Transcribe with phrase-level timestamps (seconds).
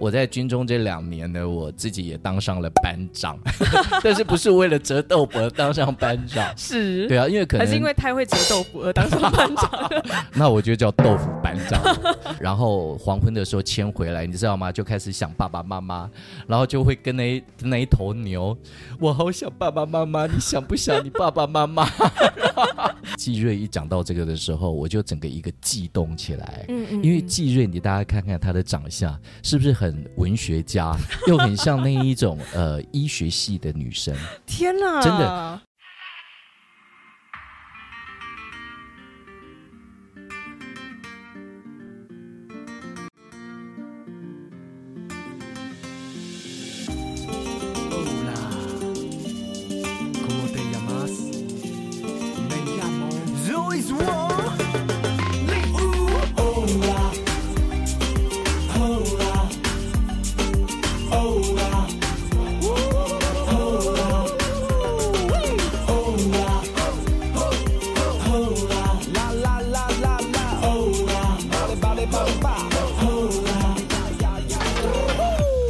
[0.00, 3.36] 我在军中这两年呢，我自己也当上了班长，
[4.00, 6.46] 但是不是为了折豆腐而当上班长？
[6.56, 9.90] 是，对啊，因为可能还是因为太会折豆腐而当上班长。
[10.34, 11.82] 那我就叫豆腐班长。
[12.40, 14.70] 然后黄昏的时候牵回来，你知道吗？
[14.72, 16.10] 就开始想爸爸妈妈，
[16.46, 18.56] 然后就会跟那一那一头牛，
[19.00, 21.88] 我好想爸爸妈妈，你想不想你爸爸妈妈？
[23.16, 26.64] 季瑞一讲到这个的时候，我就整个一个悸动起来。
[26.68, 29.98] 嗯嗯，因为季瑞，你大家看看他的长相，是不是很？
[30.16, 30.96] 文学家
[31.28, 34.14] 又很像那一种呃医学系的女生，
[34.46, 35.60] 天哪，真的。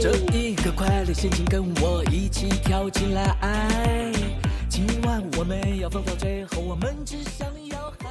[0.00, 4.12] 这一个快乐心情跟我一起跳起来，
[4.68, 8.08] 今晚我们要疯到最后，我们只想要嗨。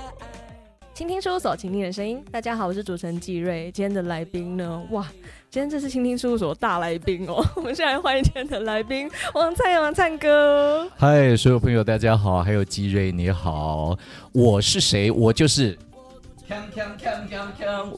[0.94, 2.24] 倾听事务所，倾听的声音。
[2.32, 3.72] 大家好，我是主持人季瑞。
[3.72, 4.84] 今天的来宾呢？
[4.92, 5.08] 哇，
[5.50, 7.46] 今天这是倾听事务所大来宾哦。
[7.56, 10.90] 我们现在欢迎今天的来宾王灿，王灿哥。
[10.98, 13.98] 嗨，所有朋友，大家好，还有季瑞，你好。
[14.34, 15.10] 我是谁？
[15.12, 15.78] 我就是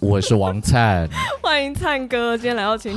[0.01, 1.07] 我是王灿。
[1.41, 2.95] 欢迎灿哥，今天来到情侣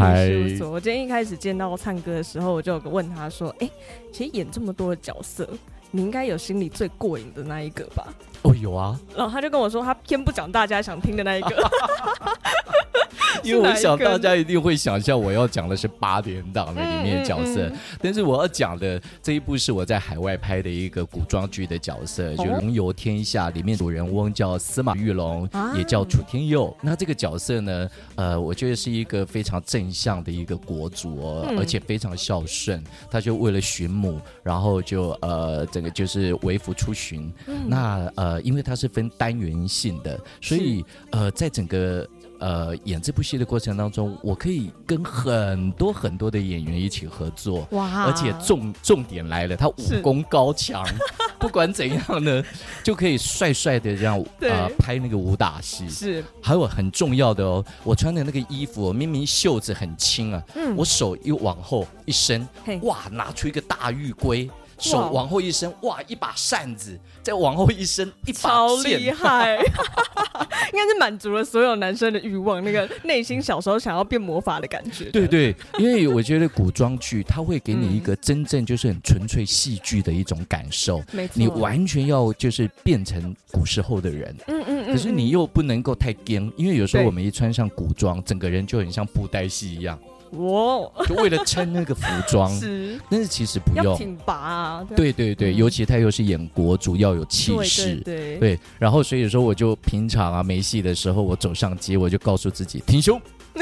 [0.48, 0.70] 事务所。
[0.70, 3.70] 我今天一开始见到灿哥的时候，我就有问他说：“哎，
[4.12, 5.48] 其实演这么多的角色。”
[5.94, 8.06] 你应该有心里最过瘾的那一个吧？
[8.42, 8.98] 哦，有啊。
[9.14, 11.50] 然后他就跟我说，他偏不讲大家想听的那一个。
[13.42, 26.74] 因为我想大家一定会想象我要讲的是八点档的里面的角色，嗯嗯嗯、但是我要讲的这一部是我在海外拍的一个古装剧的角色，哦、就《龙游天下》里面主人翁叫司马玉龙，啊、也叫楚天佑。
[26.80, 31.20] 那这个角色呢，呃，我觉得是一个非常正向的一个国主
[31.56, 32.82] 而且非常孝顺。
[33.10, 37.32] 他就为了寻母，然后就呃，整个就是为父出巡。
[37.46, 42.06] 嗯、那呃，因为它是分单元性的，所以呃，在整个。
[42.42, 48.02] 呃，演这部戏的过程当中，我可以跟很多很多的演员一起合作，哇！
[48.02, 50.84] 而且重重点来了，他武功高强，
[51.38, 52.42] 不管怎样呢，
[52.82, 55.88] 就可以帅帅的这样对呃拍那个武打戏。
[55.88, 64.50] 是，还有很重要的哦，我穿的那个衣服明明袖子很轻啊，嗯，我手一往后一伸，嘿哇，拿出一个大玉圭。
[64.82, 65.98] 手往后一伸，哇！
[66.08, 69.56] 一把扇子，再往后一伸，一把剑，超厉害！
[70.72, 75.04] 应该是满足了所有男生的欲望，那个内心小时候想要变魔法的感觉。
[75.06, 89.98] 对对，因为我觉得古装剧它会给你一个真正就是很纯粹戏剧的一种感受，没错，你完全要就是变成古时候的人，嗯嗯嗯，可是你又不能够太僵，因为有时候我们一穿上古装，整个人就很像布袋戏一样。
[90.32, 90.90] 哇！
[91.06, 94.86] 就为了撑那个服装， 是，但是其实不用挺拔啊。
[94.96, 97.96] 对对对，尤其他又是演国主，要有气势。
[97.96, 103.20] 对对，然后所以说，我就平常啊没戏的时候，我走上街，我就告诉自己挺胸。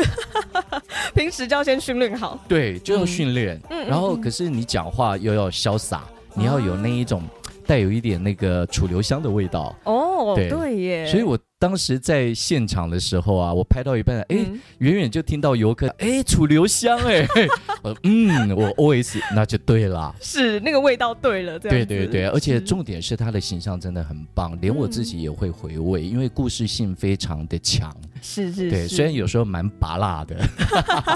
[1.14, 2.38] 平时就要先训练好。
[2.46, 3.60] 对，就要训练。
[3.70, 3.86] 嗯。
[3.86, 6.04] 然后，可是你讲话又要潇洒，
[6.34, 7.22] 你要有那一种
[7.66, 9.74] 带有一点那个楚留香的味道。
[9.84, 11.06] 哦，对耶。
[11.06, 11.38] 所以我。
[11.60, 14.36] 当时在现场的时候啊，我拍到一半，哎，
[14.78, 17.28] 远远就听到游客，哎，楚留香，哎，
[17.84, 30.36] 我嗯，我 OS 那就对了，是那个味道对了，对对对，而且重点是他的形象真的很棒，连我自己也会回味，因为故事性非常的强，是是，对，虽然有时候蛮拔辣的。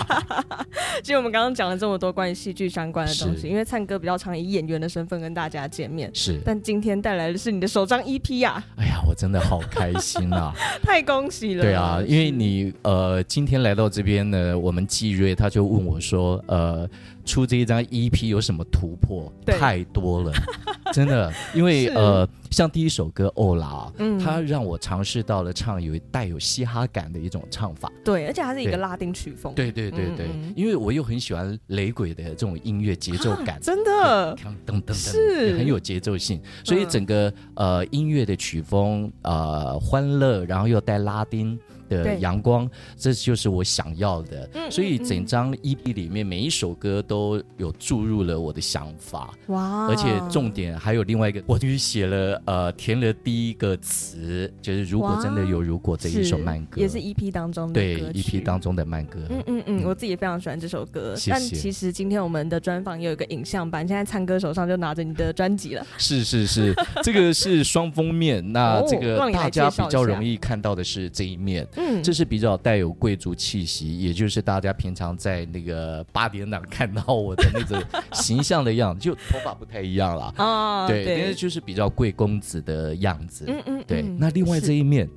[1.03, 10.53] 其实我们刚刚讲了这么多关于戏剧相关的东西，因为灿哥比较常以演员的身份跟大家见面，是，但今天带来的是你的首张 EP 呀，哎呀，我真的好开心啊。
[10.83, 11.63] 太恭喜了！
[11.63, 16.89] 对啊，因为你呃，今天来到这边呢，我们季瑞他就问我说，呃，
[17.25, 19.33] 出这一张 EP 有什么突破？
[19.47, 20.33] 太多了，
[20.93, 22.29] 真的，因为呃。
[22.51, 23.67] 像第一首歌《欧拉》，
[23.99, 35.59] 嗯，它让我尝试到了唱有带有嘻哈感的一种唱法，对，而且它是一个拉丁曲风，对对对对，因为我又很喜欢雷鬼的这种音乐节奏感， 真的，噔噔噔，是。
[35.59, 41.59] 很有节奏性，所以整个呃音乐的曲风呃欢乐，然后又带拉丁。
[41.89, 44.49] 的阳光，这就是我想要的。
[44.55, 49.33] 嗯、所以整张 EP 里面每一首歌都有注入了我的想法。
[49.49, 49.87] 哇！
[49.87, 59.21] 而且重点还有另外一个，我就写了呃填了第一个词，就是如果真的有如果这一首慢歌，也是 EP 当中的对 EP 当中的慢歌。
[59.31, 61.15] 嗯嗯嗯，我自己也非常喜欢这首歌。
[61.15, 61.31] 谢谢。
[61.31, 65.87] 但其实今天我们的专访也有一个影像版，现在灿哥手上就拿着你的专辑了。
[65.99, 68.45] 是是是， 这个是双封面。
[68.53, 77.83] 那这个大家比较容易看到的是这一面，嗯，这是比较带有贵族气息，也就是大家平常在那个八点档看到我的那种
[78.13, 80.87] 形象的样子，就头发不太一样了啊。
[80.89, 83.45] 对，因为就是比较贵公子的样子。
[83.49, 84.03] 嗯嗯，对。
[84.03, 85.09] 那另外这一面。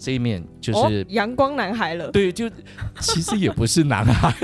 [0.00, 2.48] 这一面就是阳光男孩了，对，就
[3.00, 4.34] 其实也不是男孩，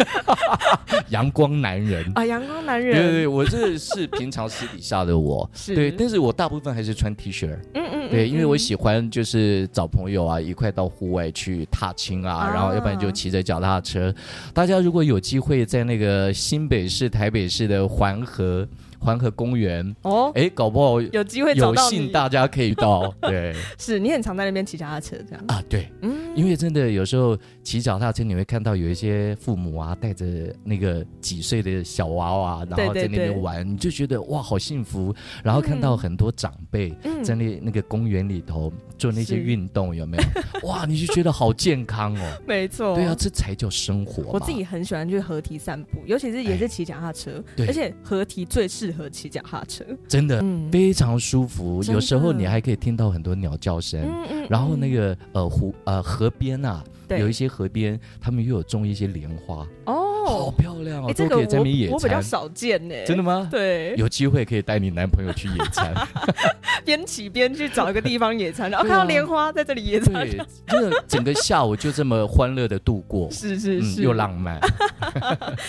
[1.08, 2.05] 阳光男人。
[2.14, 5.75] 啊，阳光男人，对对对，我这是平常私底下的我，是。
[5.75, 14.14] 对，但是我大部分还是穿 T 恤，嗯嗯，对，因为我喜欢就是找朋友啊，一块到户外去踏青啊，然后要不然就骑着脚踏车。
[14.52, 18.69] 大家如果有机会在那个新北市、台北市的环河。
[18.98, 23.12] 环河公园哦，哎，搞不好有机会有幸大家可以到。
[23.22, 25.62] 对，是你很常在那边骑脚踏车这样啊？
[25.69, 30.26] 对，嗯，因为真的有时候骑脚踏车，你会看到有一些父母啊，带着
[30.64, 35.14] 那个几岁的小娃娃，然后在那边玩，你就觉得哇，好幸福。
[35.42, 36.90] 然后看到很多长辈
[37.22, 40.25] 在那那个公园里头做那些运动，有没有？
[40.69, 42.42] 哇，你就觉得好健康哦。
[42.46, 44.22] 没错，对啊，这才叫生活。
[44.32, 50.41] 我自己很喜欢去河堤散步，尤其是也是骑脚踏车，而且河堤最适合骑脚踏车，真的
[50.71, 51.83] 非常舒服。
[51.85, 54.00] 有时候你还可以听到很多鸟叫声，
[54.49, 59.67] 然后那个呃湖呃河边啊，有一些河边他们又有种一些莲花。
[59.87, 60.15] 哦。
[60.26, 61.12] 好漂亮哦！
[61.12, 62.94] 都可以在那边野餐，我比较少见呢。
[63.06, 63.49] 真的吗？
[63.50, 65.94] 对，有机会可以带你男朋友去野餐，
[66.84, 74.61] 边骑边去找一个地方野餐， 然后看到莲花在这里野餐，对，这个整个下午就这么欢乐的度过， 是是是，又浪漫。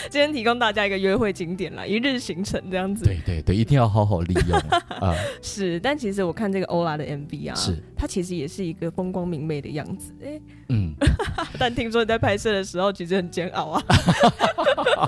[0.10, 3.06] 今天提供大家一个约会景点啦，一日行程这样子。
[3.06, 4.58] 对对对，一定要好好利用
[5.00, 5.16] 啊！
[5.42, 10.40] 是，但其实我看这个欧拉的 MV 啊，是它其实也是一个风光明媚的样子，哎，
[10.70, 10.94] 嗯，
[11.58, 13.84] 但听说你在拍摄的时候其实很煎熬啊。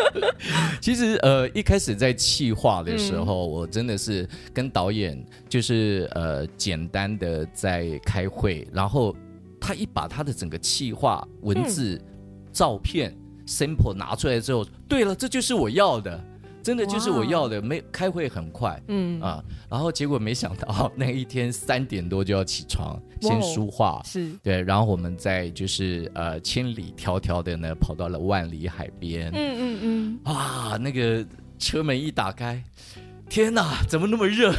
[0.81, 9.15] 其实呃，一开始在企划的时候，嗯、我真的是跟导演就是呃简单的在开会，然后
[9.59, 12.05] 他一把他的整个企划文字、嗯、
[12.51, 13.15] 照片
[13.45, 16.23] sample 拿出来之后，对了，这就是我要的。
[16.69, 19.19] 真的就是我要的，没开会很快，嗯。
[19.19, 24.29] 啊，然后结果没想到那一天三点多就要起床，先书画，是。
[24.43, 31.25] 对，然后我们再就是呃千里迢迢的呢跑到了万里海边，嗯嗯嗯，啊，那个
[31.57, 32.63] 车门一打开。
[33.29, 34.53] 天哪，怎么那么热？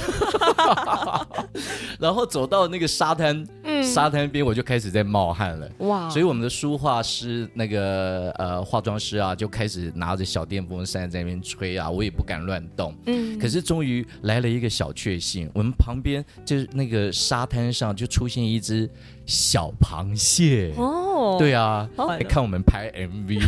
[1.99, 5.69] 然后走到那个沙滩，嗯、沙滩边我就开始在冒汗了。
[5.79, 6.09] 哇！
[6.09, 12.95] 所以我们的书画师那个呃化妆师啊，就开始拿着小电风扇在那边吹啊，我也不敢乱动。
[13.07, 13.39] 嗯。
[13.39, 18.89] 可是终于来了一个小确幸，我们旁边就是那个沙滩上就出现一只
[19.27, 20.73] 小螃蟹。
[20.77, 21.37] 哦。
[21.39, 23.41] 对啊，来看我们拍 MV。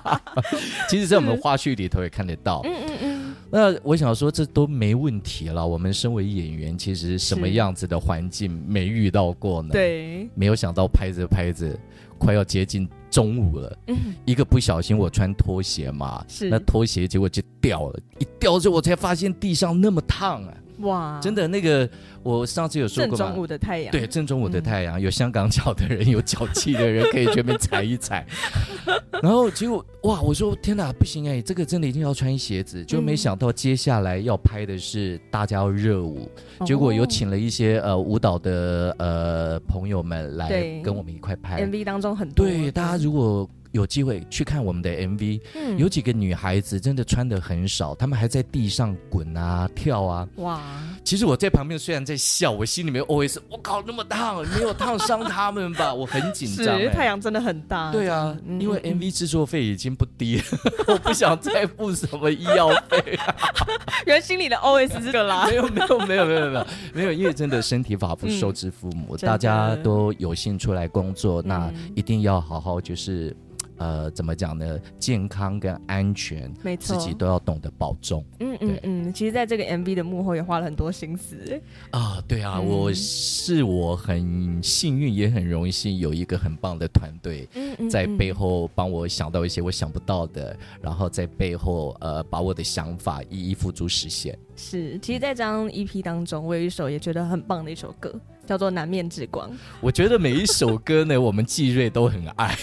[0.88, 2.62] 其实，在我们花絮里头也看得到。
[2.64, 3.27] 嗯嗯嗯。
[3.50, 5.66] 那我想说，这都没问题了。
[5.66, 9.70] 我们身为演员，其实什么样子的环境没遇到过呢？
[9.72, 11.74] 对，没有想到拍着拍着，
[12.18, 20.54] 快要接近中午了，嗯，一个不小心，我穿拖鞋嘛，是那拖鞋结果就掉了，一掉之后我才发现地上那么烫啊。
[20.80, 21.88] 哇，真的那个，
[22.22, 28.26] 我上次有说过正中午的太阳，对，正中午的太阳，嗯、有香港脚的人，有脚气的人，可以全面踩一踩。
[29.22, 32.84] 然后结果哇，我说天哪，不行哎，这个真的一定要穿鞋子。
[32.84, 36.30] 就没想到接下来要拍的是大家要热舞，
[36.60, 40.48] 嗯、结果有请了一些呃舞蹈的呃朋友们来
[40.82, 41.64] 跟我们一块拍。
[41.66, 42.46] MV 当中很多。
[42.46, 43.48] 对大家如果。
[43.72, 50.28] 有机会去看我们的 MV，嗯，有几个女孩子真的穿的很少，她们还在地上滚啊跳啊。
[50.36, 50.60] 哇！
[51.04, 55.92] 其实我在旁边虽然在笑，我心里面 OS：我靠，那么烫，没有烫伤她们吧？
[55.94, 57.92] 我很紧张，是太阳真的很大。
[57.92, 60.44] 对啊，因为 MV 制作费已经不低了，
[60.88, 63.18] 我不想再付什么医药费。
[64.06, 65.46] 原来心里的 OS 是这个啦。
[65.46, 73.36] 没有没有没有没有没有没有，因为真的身体发肤受之父母，大家都有幸出来工作，那一定要好好就是。
[73.78, 74.78] 呃，怎么讲呢？
[74.98, 78.24] 健康跟安全，没错，自己都要懂得保重。
[78.40, 81.60] 嗯嗯嗯，其实，在这个 MV 的幕后也花了很多心思。
[81.90, 87.48] 啊，对啊，嗯、我是我很幸运，也很荣幸，有一个很棒的团队，
[87.90, 94.38] 在背后帮我想到一些我想不到的，然后在背后呃，把我的想法一一付诸实现。
[94.56, 98.12] 是，其实，在这张 EP 当中，我有一首也觉得很棒的一首歌。
[98.48, 99.50] 叫做《南面之光》。
[99.78, 102.56] 我觉得每一首歌呢，我们季瑞都很爱。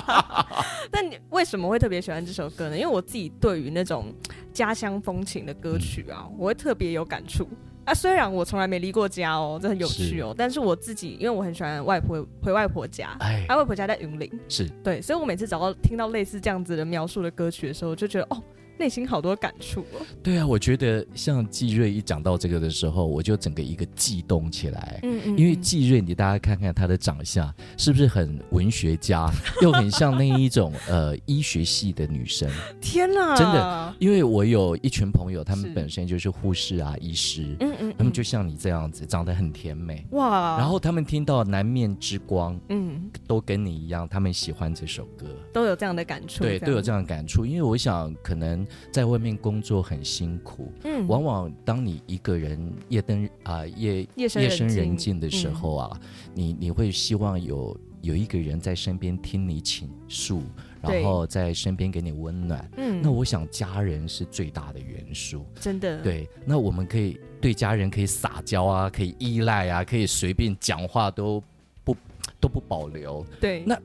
[0.92, 2.76] 那你为什么会特别喜欢这首歌呢？
[2.76, 4.12] 因为我自己对于那种
[4.52, 7.48] 家乡风情的歌曲啊，嗯、我会特别有感触。
[7.86, 18.42] 啊，虽然我从来没离过家哦，这很有趣哦，是但是我自己因为我很喜欢外婆回外婆家，哎，外婆家在云林，是对，所以我每次找到听到类似这样子的描述的歌曲的时候，就觉得哦。
[18.78, 20.00] 内心好多感触哦。
[20.22, 25.00] 对啊，我觉得像季瑞一讲到这个的时候，我就整个一个悸动起来。
[25.02, 25.38] 嗯，嗯嗯。
[25.38, 29.30] 因为季瑞，你大家看看他的长相，是不是很文学家，
[29.62, 32.48] 又很像那一种呃医学系的女生？
[32.80, 33.34] 天哪！
[33.36, 40.56] 真的，因为我有一群朋友，他们本身就是护士啊、医师，嗯，嗯嗯，他们就像你这样子，长得很甜美哇。
[40.58, 46.44] 然后他们听到《南面之光》，嗯，都跟你一样，他们喜欢这首歌，都有这样的感触。
[46.44, 47.44] 对，都有这样的感触。
[47.44, 48.66] 因为我想可能。
[48.90, 60.42] 在外面工作很辛苦，嗯，往往当你一个人夜灯啊、呃、夜夜深人静的时候啊，嗯、你你会希望有有一个人在身边听你倾诉，
[60.80, 71.42] 然后在身边给你温暖，嗯，那我想家人是最大的元素，真的，对，那我们可以对家人可以撒娇啊，可以依赖啊，可以随便讲话都
[71.82, 71.96] 不
[72.38, 73.76] 都不保留，对，那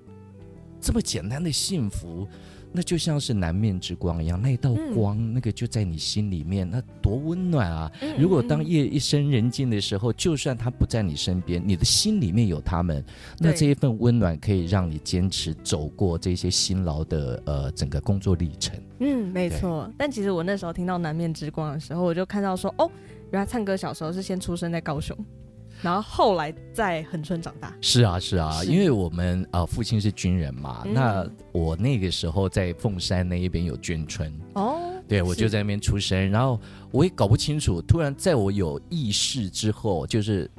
[0.80, 2.28] 这么简单的幸福。
[2.74, 7.92] 那就像是南面之光一样，那一道光，嗯、那个就在你心里面，那多温暖啊！
[8.02, 13.06] 嗯、如果当夜一深人静的时候，嗯、就算他不在你身边，你的心里面有他们，
[13.38, 18.76] 那这一份温暖可以让你坚持走过这些辛劳的呃整个工作历程。
[19.00, 19.88] 嗯，没错。
[19.96, 22.90] 但其实我那时候听到南面之光的时候，我就看到说，哦，
[23.32, 25.16] 原来灿哥小时候是先出生在高雄。
[25.84, 27.72] 然后后来在恒春长大。
[27.82, 36.60] 是啊，是啊，是因为我们啊、呃、父亲是军人嘛，嗯、那我那个时候在凤山那一边有眷村哦，对，我就在那边出生，然后
[36.90, 40.50] 我也搞不清楚，突然在我有意识之后，就是。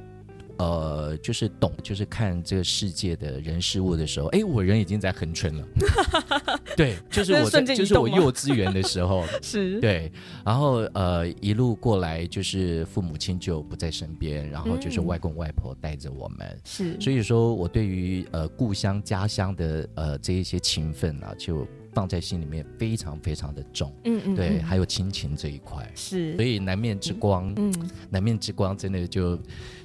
[0.58, 5.66] 呃，就是懂，就是看这个世界的人事物的时候，哎，我人已经在横春了。
[6.76, 10.10] 对，就是我在，就是我幼稚园的时候， 是，对。
[10.44, 16.60] 然后呃，一路过来，就是父母亲就不在身边，然后就是外公外婆带着我们。
[16.64, 23.92] 是、嗯，所以说我对于呃故乡家乡的呃这一些情分啊，就放在心里面非常非常的重。
[24.04, 27.72] 嗯嗯，对，还有亲情这一块是，所以南面之光，嗯，
[28.10, 29.38] 南面之光真的就。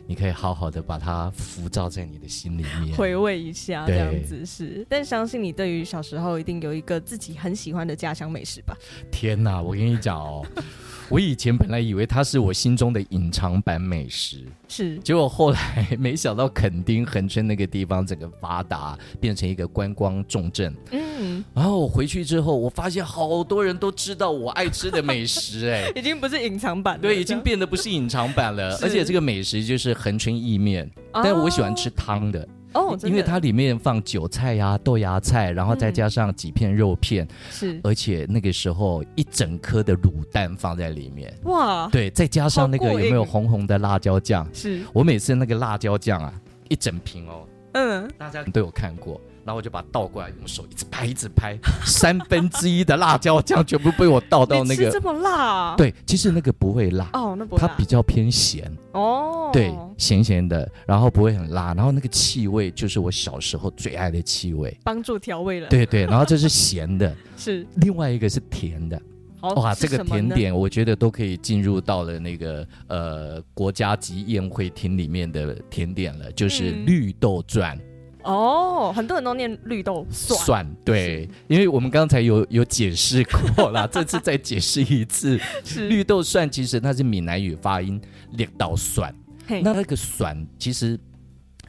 [0.10, 4.84] 你可以好好的把它浮照在你的心里面，回味一下这样子是。
[4.90, 8.76] 但相信你对于小时候一定有一个自己很喜欢的家乡美食吧？
[9.12, 10.44] 天哪，我跟你讲哦。
[11.10, 20.72] 我以前本来以为它是我心中的隐藏版美食，是，结果后来没想到垦丁恒春那个地方整个发达，变成一个观光重镇。
[20.92, 21.19] 嗯，
[21.54, 32.48] 然后我回去之后，我发现好多人都知道我爱吃的美食，哎， 已经不是隐藏版了，对，已经变得不是隐藏版了，而且这个美食就是横春意面，但是我喜欢吃汤的。
[32.74, 44.48] 哦，因为它里面放韭菜呀、啊、豆芽菜，然后再加上几片肉片，是、嗯，而且那个时候一整颗的卤蛋放在里面，哇，对，再加上那个有没有红红的辣椒酱？
[44.54, 46.32] 是，我每次那个辣椒酱啊，
[46.68, 49.20] 一整瓶哦，嗯，大家都有看过。
[49.50, 54.92] 然后我就把它倒过来，用手一直拍，一直拍，三分之一的辣椒酱全部被我倒到那个。
[54.92, 55.76] 这么辣啊？
[55.76, 57.58] 对，其实那个不会辣哦，那不。
[57.58, 65.68] 它比较偏咸哦，对，咸咸的，然后不会很辣，然后那个气味就是我小时候最爱的气味，帮助调味了。
[65.68, 69.02] 对对，然后这是咸的， 是另外一个是甜的。
[69.42, 77.76] 哇，这个甜点我觉得都可以进入到了那个呃国家级宴会厅里面的甜点了，就是绿豆钻。
[78.24, 80.76] 哦，很多人都念绿豆蒜，蒜。
[80.84, 85.88] 对，因为我们刚才有有解释过了，这次再解释一次， 是。
[85.88, 88.00] 绿豆蒜其实它是闽南语发音
[88.34, 89.14] 绿豆蒜，
[89.48, 89.62] 嘿。
[89.62, 91.00] 那那个蒜其实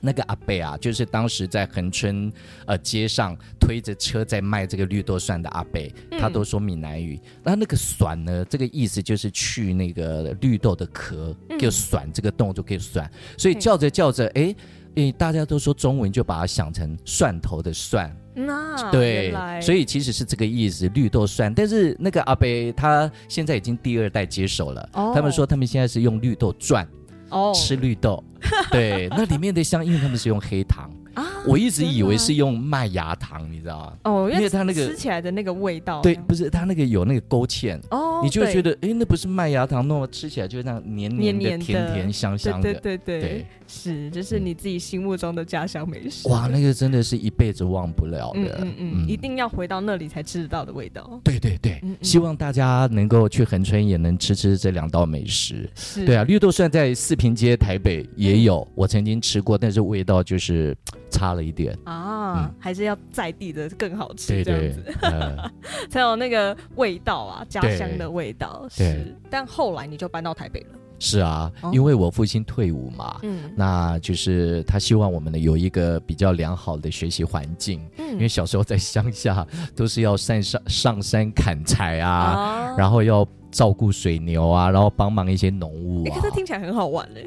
[0.01, 2.33] 那个阿贝啊，就是当时在恒春
[2.67, 14.53] 呃街上推着车在卖这个绿豆蒜的阿贝，他都说闽南语，那、嗯、那个蒜呢，这个意思就是去那个绿豆的壳，就蒜这个动作可以蒜，所以叫着叫着，哎。
[14.95, 21.53] 因为大家都说中文，就把它想成蒜头的蒜，那对，所以其实是这个意思，绿豆蒜。
[21.55, 26.87] 但是那个阿北他现在已经第二代接手了，哦、他们说他们现在是用绿豆转，
[27.31, 28.23] 哦，吃绿豆，
[28.71, 33.93] 对， 那里面的香，因为他们是用黑糖啊，我一直以为是用麦芽糖，你知道吗？
[34.05, 38.21] 哦，因为它那个吃起来的那个味道，对，不是它那个有那个勾芡哦。
[38.23, 42.75] 你就会觉得，哎，那不是麦芽糖，那么吃起来就那样黏黏的、甜甜香香的。
[42.75, 46.29] 对对对，是，就是你自己心目中的家乡美食。
[46.29, 51.21] 哇，那个真的是一辈子忘不了的，嗯嗯，一定要回到那里才吃得到的味道。
[51.25, 55.69] 对对对，希望大家能够去恒春也能吃吃这两道美食。
[56.05, 60.77] 对啊，绿豆蒜在四平街台北也有，我曾经吃过，但是味道就是
[61.11, 61.77] 差了一点。
[61.85, 64.85] 啊，还是要在地的更好吃，这样子。
[65.91, 68.67] 才有那个味道啊，家乡的味道。
[68.71, 70.79] 是，但后来你就搬到台北了。
[71.03, 86.15] 是啊，因为我父亲退伍嘛，嗯，那就是他希望我们呢有一个比较良好的学习环境，嗯，因为小时候在乡下都是要上上上山砍柴啊，然后要照顾水牛啊，然后帮忙一些农务啊。
[86.15, 87.27] 可是听起来很好玩嘞。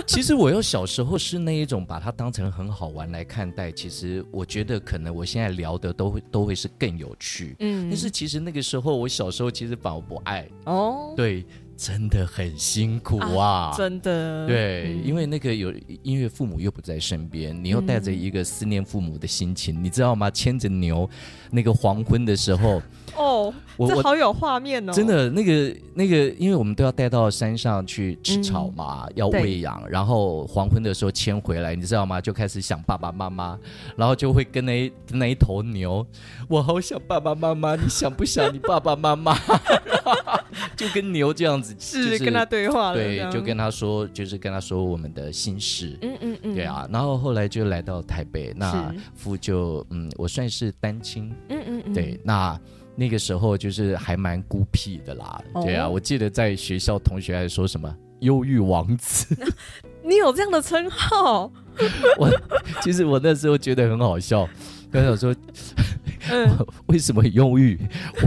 [0.06, 10.48] 其实我要小时候是那一种把它当成很好玩来看待，其实我觉得可能我现在聊的都会都会是更有趣，嗯，但是其实那个时候我小时候其实反而不爱。
[10.64, 11.44] 哦，对。
[11.76, 13.70] 真的很辛苦啊！
[13.70, 20.30] 啊真的，对，嗯、因为那个有，因为父母又不在身边，你又带着一个思念父母的心情，嗯、你知道吗？
[20.30, 21.08] 牵着牛，
[21.50, 22.80] 那个黄昏的时候，
[23.16, 24.92] 哦，我这好有画面哦！
[24.92, 32.20] 真的，那个那个，因为我们都要带到山上去吃草嘛，嗯、要喂养，然后黄昏的时候牵回来，你知道吗？
[32.20, 33.58] 就开始想爸爸妈妈，
[33.96, 36.06] 然后就会跟那那一头牛，
[36.48, 39.36] 我好想爸爸妈妈，你想不想你爸爸妈妈？
[40.76, 52.60] 就跟牛这样子，是跟他对话，对，就跟他说，就是跟他说我们的心事，嗯嗯嗯，对啊，然后后来就来到台北，那父就嗯，我算是单亲，嗯嗯嗯，对，那
[52.94, 59.36] 那个时候就是还蛮孤僻的啦，对啊，我记得在学校同学还说什么忧郁王子，
[60.04, 61.50] 你有这样的称号？
[62.16, 62.30] 我
[62.80, 64.48] 其实我那时候觉得很好笑，
[64.90, 65.34] 刚才我说。
[66.30, 67.78] 嗯， 为什么忧郁？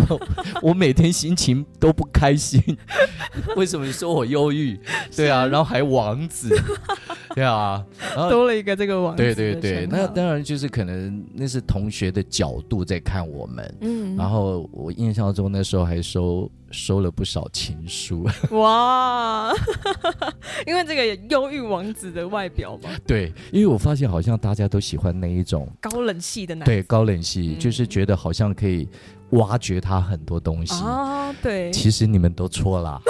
[0.09, 0.19] 我
[0.69, 2.61] 我每天心情都不开心，
[3.57, 4.79] 为什么你说我忧郁？
[5.15, 6.49] 对啊，然后还王子，
[7.35, 7.83] 对啊，
[8.15, 9.23] 然后多了一个这个王子。
[9.23, 13.77] 对对对，那当然就是可能那是同学的角度在看我们。
[13.81, 18.27] 嗯，然后我印象中那时候还收收了不少情书。
[18.51, 19.51] 哇，
[20.65, 22.89] 因为这个忧郁王子的外表嘛。
[23.05, 26.65] 对，因为我发现好像大家都喜欢那一种高冷系的男。
[26.65, 27.88] 对，高冷系就是。
[27.89, 28.87] 觉得好像可以
[29.31, 33.01] 挖掘他很多东西啊，对，其实你们都错了。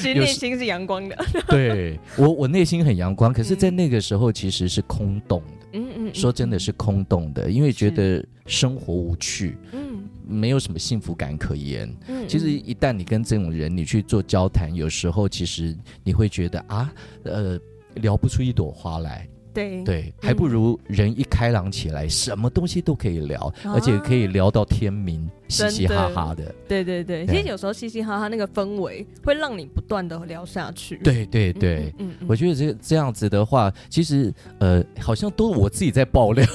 [0.00, 1.16] 其实内心是阳光的。
[1.48, 5.66] 对我，我内心很阳光，可是，在那个时候其实是空洞的。
[5.74, 11.94] 嗯嗯，说真的是空洞的，因为觉得生活无趣，嗯，没有什么幸福感可言。
[12.06, 16.90] 嗯，其实一旦你跟这种人你去做交谈，有时候其实你会觉得啊，
[17.24, 17.60] 呃，
[17.96, 19.28] 聊不出一朵花来。
[19.58, 19.84] 对。
[19.84, 26.54] 对，还不如人一开朗起来，什么东西都可以聊，而且可以聊到天明，嘻嘻哈哈的。
[26.68, 30.96] 对对对，其实有时候嘻嘻哈哈那个氛围会让你不断的聊下去。
[30.98, 36.46] 对对对，嗯，我觉得这这样子的话，其实呃，好像都我自己在爆料，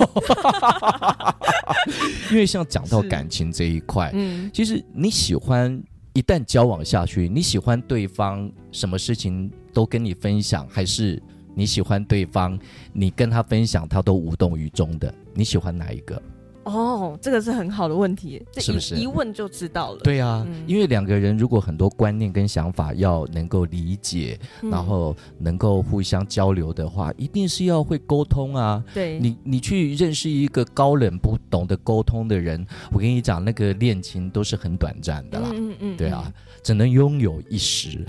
[2.31, 5.81] 因为像讲到感情这一块，嗯，其实你喜欢
[6.13, 11.21] 一旦交往下去，你喜欢对方什么事情都跟你分享，还是？
[11.55, 12.57] 你喜欢对方，
[12.91, 15.13] 你跟他分享，他都无动于衷的。
[15.33, 16.21] 你喜欢哪一个？
[16.63, 18.95] 哦，这个是很好的问题，是不是？
[18.95, 19.99] 一问就知道了。
[20.03, 28.83] 对啊，嗯、因为两个人如果很多观念跟想法要能够理解，嗯、然后能够互相交流的话，一定是要会沟通啊。
[28.93, 35.49] 对，你你去认识一个高冷不懂得沟通的人，我跟你讲，那个恋情都是很短暂的啦。
[35.51, 36.31] 嗯嗯嗯，对啊。
[36.63, 38.05] 只能拥有一时，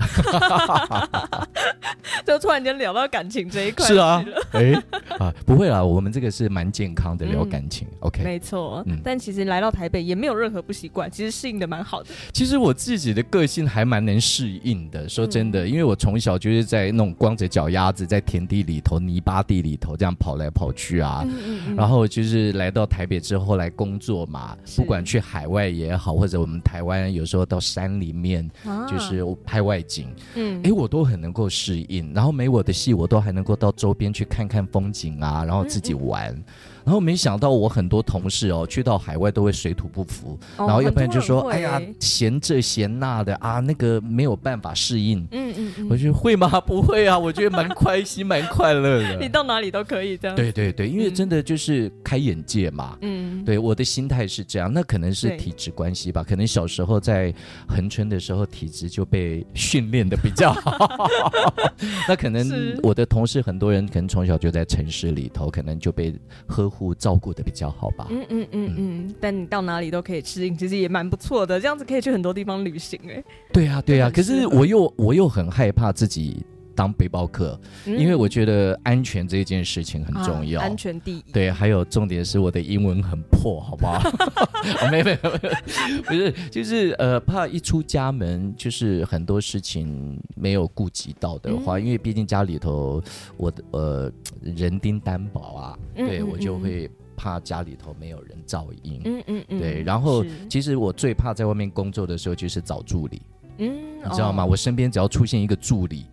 [2.25, 3.85] 就突然间聊到感情这一块。
[3.85, 4.71] 是啊，哎
[5.19, 7.85] 啊，不会啦，我们这个是蛮健康的聊感情。
[7.91, 8.44] 嗯、OK，没错。
[8.85, 12.09] 嗯，但其实来到台北也没有任何不习惯，其实适应的蛮好的。
[12.33, 21.23] 其实我自己的个性还蛮能适应的，说真的，嗯、因为我从小就是在那种光着脚丫子在田地里头、泥巴地里头这样跑来跑去啊。
[21.25, 28.49] 嗯嗯嗯，然后就是来到台北之后来工作嘛，不管去海外也好，或者我们台湾有时候到山里面。
[28.89, 36.33] 就是拍外景，嗯，哎，我都很能够适应，然后没我的戏，我都还能够到周边去看看风景啊，然后自己玩。
[36.33, 36.43] 嗯嗯
[36.85, 46.61] 然后没想到我很多同事哦，去到海外都会水土不服，然后要不然就说：“哎呀，嫌这嫌那的啊，那个没有办法适应。”嗯嗯嗯，我觉得会吗？
[46.61, 49.17] 不会啊，我觉得蛮开心，蛮快乐的。
[49.19, 50.35] 你到哪里都可以这样。
[50.37, 52.95] 对对对，因为真的就是开眼界嘛。
[53.01, 57.33] 嗯，对，我的心态是这样，那可能是体质关系吧，可能小时候在
[57.67, 61.09] 横春的时候体质就被训练的比较好。
[62.07, 66.13] 那可能我的同事很多人可能从小就在城市里头，可能就被
[66.45, 66.74] 呵护。
[66.75, 68.07] 乎照顾的比较好吧。
[68.09, 71.59] 嗯嗯嗯嗯，但你到哪里都可以适应，其实也蛮不错的。
[71.59, 73.23] 这样子可以去很多地方旅行哎。
[73.53, 76.45] 对啊对啊，可是我又我又很害怕自己。
[76.75, 81.23] 当背包客，因为我觉得安全这件事情很重要，啊、安全第一。
[81.31, 84.01] 对，还有重点是我的英文很破，好不好？
[84.91, 93.01] 没没没，不是，就是呃，怕一出家门，就是很多事情没有顾及到的话，嗯、因为毕竟家里头
[93.37, 94.11] 我的呃
[94.41, 99.01] 人丁单薄啊，嗯、对我就会怕家里头没有人照应。
[99.05, 99.59] 嗯嗯嗯。
[99.59, 103.21] 对，然后其实我最怕在外面工作的时候就是找助理，
[103.59, 104.43] 嗯，你知道吗？
[104.43, 106.05] 哦、我身边只要出现一个助理。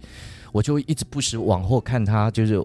[0.52, 2.62] 我就一直不时往后看他，就是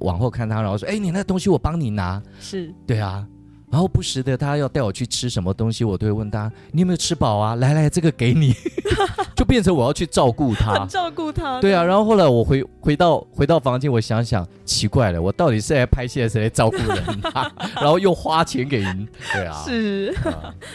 [0.00, 3.26] 往后看他，然后说：“哎，你那东西我帮你拿。”是，对啊。
[3.70, 8.54] 然后不时的他要带我去吃什么东西，我都会问他：“你有没有吃饱啊？”来来，这个给你。
[9.34, 11.60] 就变成我要去照顾他， 照顾他。
[11.60, 17.04] 对啊，然后后来我回回到回到房间，我想想，奇怪了，我到底是来拍戏还是来照顾人？
[17.76, 19.62] 然后又花钱给人，对啊。
[19.66, 20.14] 是，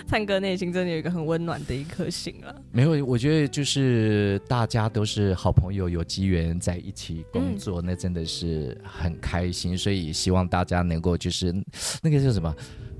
[0.06, 2.56] 灿哥内心真的有一个很温暖的一颗心了。
[2.72, 9.76] 没有，我觉得就是大家都是好朋友，有机缘在一起工作，嗯、那真的是很开心。
[9.76, 11.52] 所以希望大家能够就是
[12.04, 12.54] 那个叫什么？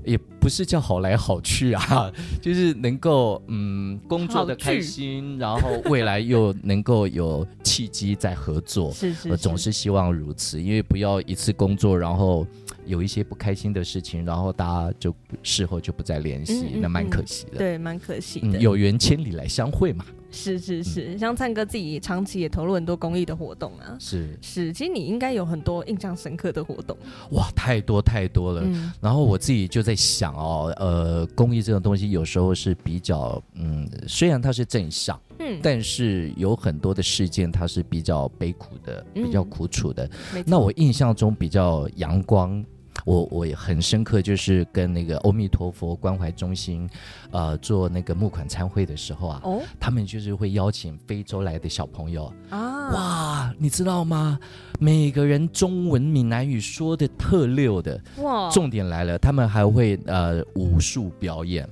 [0.04, 2.12] 也不是叫好来好去啊，
[2.42, 12.46] 就是能够嗯工作的开心，然后未来又能够有契机再合作， 是是，是，我总是希望如此，因为不要一次工作，然后
[12.84, 17.58] 有一些不开心的事情，然后大家就事后就不再联系，嗯嗯嗯，那蛮可惜的。
[17.58, 18.58] 对，蛮可惜的。
[18.58, 20.04] 嗯，有缘千里来相会嘛。
[20.32, 23.94] 是是是，像灿哥自己长期也投入很多公益的活动啊。
[24.00, 26.96] 是是，其实你应该有很多印象深刻的活动。
[27.32, 28.62] 哇，太多太多了。
[28.64, 40.10] 嗯、然后我自己就在想哦，呃，公益这种东西有时候是比较，嗯，虽然它是正向，嗯，但是有很多的事件它是比较悲苦的，比较苦楚的。
[40.34, 42.64] 嗯、那我印象中比较阳光。
[43.04, 46.88] 我我也很深刻，就是跟那个阿弥陀佛关怀中心，
[47.30, 54.38] 呃，做那个募款参会的时候啊，哦，他们就是会邀请非洲来的小朋友啊，哇，你知道吗？
[54.78, 61.68] 每个人中文闽南语说的特溜的，哇，重点来了，他们还会呃武术表演。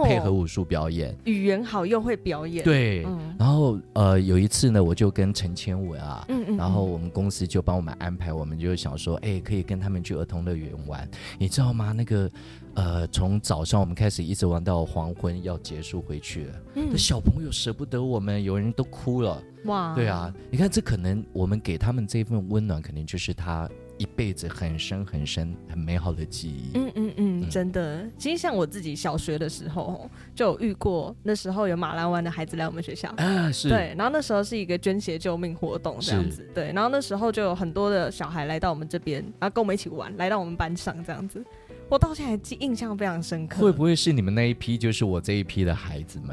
[0.00, 3.04] 哦，配合武术表演，语言好又会表演，对。
[3.04, 11.08] 嗯、然后呃，有一次呢，我就跟陈千文啊，嗯，嗯嗯，然后我们公司就帮我们安排，我们就想说，哎，可以跟他们去儿童乐园玩，
[11.38, 11.92] 你知道吗？
[11.92, 12.30] 那个
[12.74, 23.68] 呃，从早上我们开始一直玩到黄昏，要结束回去了，嗯，小朋友舍不得我们，有人都哭了，哇，对啊，你看这可能我们给他们这份温暖，肯定就是他。
[23.98, 26.70] 一辈子很深很深很美好的记忆。
[26.74, 28.08] 嗯嗯嗯，真的。
[28.16, 33.68] 其实像我自己小学的时候就有遇过，那时候有马兰湾的孩子来我们学校啊，是。
[33.68, 36.72] 对，然后那时候是一个捐血救命活动这样子，对。
[36.72, 41.44] 然后那时候就有很多的小孩来到我们这边，然后跟我们一起玩，来到我们班上这样子。
[41.88, 43.62] 我到现在记印象非常深刻。
[43.62, 46.30] 会不会是你们那一批就是我这一批的孩子们？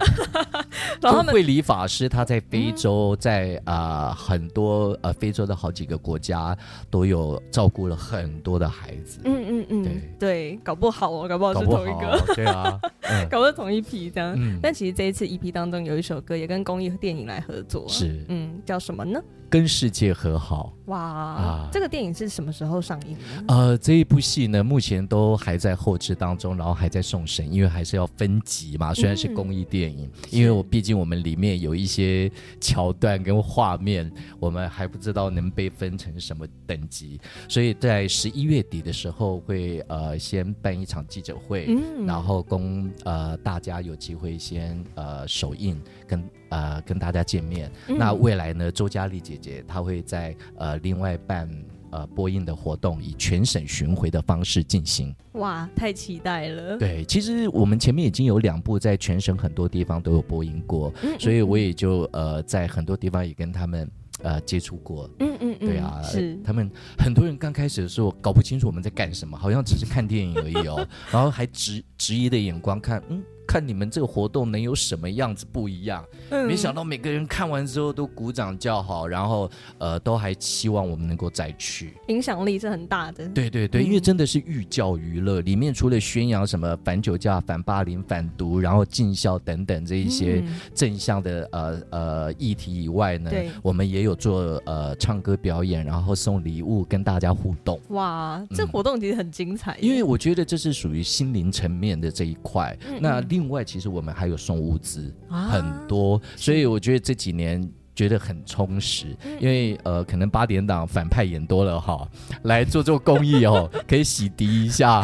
[1.02, 6.58] 然后慧理法师他在非洲，在啊、呃、很多呃非洲的好几个国家
[6.90, 9.20] 都有照顾了很多的孩子。
[9.24, 12.34] 嗯嗯嗯，对对，搞不好哦，搞不好是同一个。
[12.36, 14.36] 对啊，嗯、 搞不好同一批这样。
[14.38, 19.22] 嗯、但其实这一次 EP 当中有一首歌也跟公益电影来合作，是嗯，叫什么呢？
[19.48, 20.74] 跟世界和好。
[20.88, 21.70] 哇啊！
[21.72, 23.16] 这个电影是什么时候上映？
[23.48, 28.94] 呃，这一部戏呢，目前都还在后置当中，然后还在送审，因为还是要分级嘛。
[28.96, 47.72] 虽然是公益电影，嗯、因为我毕竟我们里面有一些桥段跟画面，我们还不知道能被分成什么等级，所以在十一月底的时候会呃先办一场记者会，嗯、然后供呃大家有机会先呃首映跟呃跟大家见面。
[47.90, 50.80] 嗯、那未来呢，周佳丽姐姐她会在呃。
[50.86, 51.50] 另外办
[51.96, 55.16] 呃播映的活动，以全省巡回的方式进行。
[55.34, 56.78] 哇，太期待了！
[56.78, 63.90] 对，其实我们前面已经有两部在全省很多地方都有播映过，嗯嗯，所以我也就呃在很多地方也跟他们
[64.22, 65.10] 呃接触过。
[65.20, 73.24] 嗯嗯嗯，对啊，是他们很多人刚开始的时候搞不清楚我们在干什么，好像只是看电影而已哦， 然后还质质疑的眼光看，嗯。
[73.56, 76.06] 看你们这个活动能有什么样子不一样？
[76.30, 81.94] 嗯，没想到每个人看完之后都鼓掌叫好，然后呃，都还期望我们能够再去。
[82.10, 83.26] 影响力是很大的。
[83.30, 93.32] 对对对，嗯、因为真的是寓教于乐，里面除了宣扬什么反酒驾、反霸凌、反毒，然后尽孝等等这一些正向的呃呃议题以外呢，
[93.64, 97.80] 我们也有做呃唱歌表演，然后送礼物跟大家互动。
[97.92, 99.78] 哇，这活动其实很精彩。
[99.80, 102.78] 因为我觉得这是属于心灵层面的这一块。
[103.00, 109.08] 那另外，其实我们还有送物资，啊、很多，所以我觉得这几年觉得很充实，
[109.40, 112.06] 因为呃，可能八点档反派演多了哈，
[112.44, 115.02] 来做做公益哦， 可以洗涤一下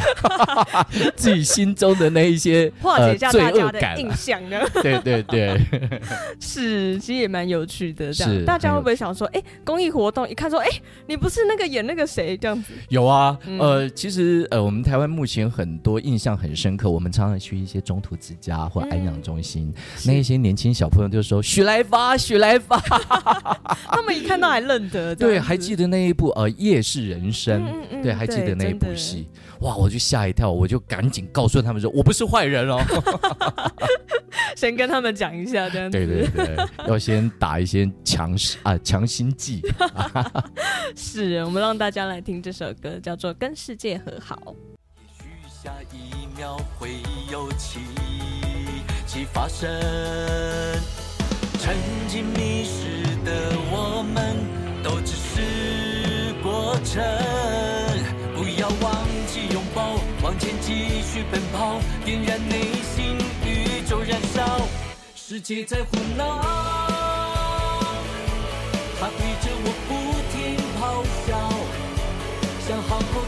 [1.16, 4.60] 自己心中的那一些化解一下大家的印象呢。
[4.84, 5.60] 对 对对，
[6.40, 8.14] 是，其实也蛮有趣的。
[8.14, 10.68] 这样，大家会不会想说，哎，公益活动一看说，哎，
[11.08, 12.74] 你不是那个演那个谁这样子？
[12.90, 19.74] 有啊，呃，其实呃，我们台湾目前很多印象很深刻，我们常常去一些中途之家或安养中心，
[20.06, 22.81] 那一些年轻小朋友就说：“许来发，许来发。”
[23.92, 27.64] 他们一看到还认得，对，还记得那一部呃《夜市人生》，
[28.04, 29.28] 对，还记得那一部戏，
[29.62, 32.80] 哇，我就吓一跳，我就赶紧告诉他们说，我不是坏人哦，
[34.56, 39.62] 先跟他们讲一下，这样子，对对对， 要先打一些强势啊强心剂。
[40.96, 44.36] 是，我们让大家来听这首歌，叫做《跟世界和好》。
[45.20, 45.24] 也许
[45.64, 47.80] 下一秒会有奇
[49.06, 49.70] 迹发生。
[51.62, 51.76] 曾
[52.08, 54.36] 经迷失的我们，
[54.82, 57.00] 都只是过程。
[58.36, 64.68] 不要忘记拥抱，往前继续奔跑，点燃内心宇宙燃烧。
[65.16, 66.42] 世界在胡闹，
[69.00, 69.90] 它对着我不
[70.34, 71.30] 停咆哮，
[72.68, 73.22] 想好好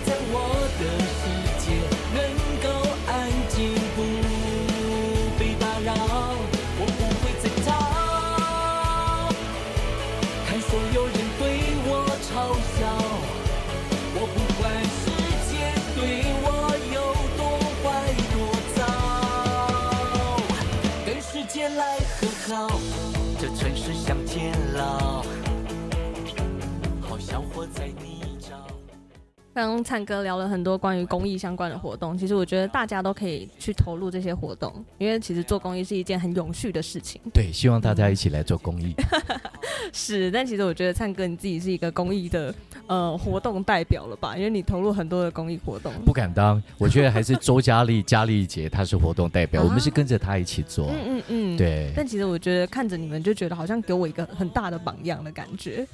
[29.53, 37.21] 刚刚灿哥聊了很多关于公益相关的活动，其实我觉得大家都可以去投入这些活动，因为其实做公益是一件很永续的事情。
[37.31, 38.95] 对，希望大家一起来做公益。
[39.93, 42.53] 是，但其实我觉得灿哥你自己是一个公益的
[42.87, 44.35] 呃活动代表了吧？
[44.35, 45.93] 因为你投入很多的公益活动。
[46.03, 50.87] 不敢当，我觉得还是周佳丽 佳丽姐她是活动代表，啊、我们是跟着她一起做。
[50.87, 51.93] 嗯嗯嗯，对。
[51.95, 55.87] 但其实我觉得看着你们就觉得好像给我一个很大的榜样的感觉。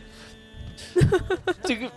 [1.64, 1.92] 这个，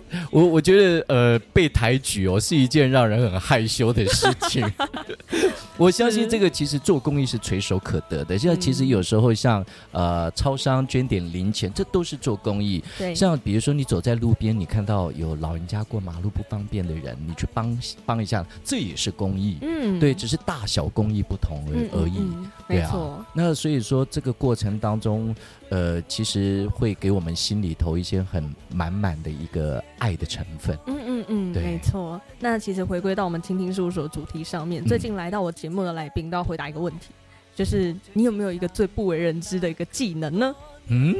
[0.30, 4.66] 我我觉得呃，被抬举哦，是一件让人很害羞的事情。
[5.76, 8.38] 我相信这个其实做公益是垂手可得的。
[8.38, 12.82] 现在其实有时候像呃，超商捐点零钱，这都是做公益。
[12.98, 19.56] 对，像比如说你走在路边，你看到有老人家过马路不方便的人，你去帮帮一下，这也是公益。
[19.62, 22.18] 嗯，对，只是大小公益不同而而已。
[22.18, 23.26] 嗯嗯嗯、对啊。
[23.32, 25.34] 那所以说这个过程当中，
[25.70, 30.76] 呃，其实会给我们心里头一些很满满的一个爱的成分。
[30.86, 32.20] 嗯嗯嗯，没错。
[32.38, 37.08] 那其实回归到我们倾听事务所主题上面，最近来到我节目的来宾都要回答一个问题，
[37.54, 40.54] 就是你有没有一个最不为人知的一个技能呢？
[40.88, 41.14] 嗯，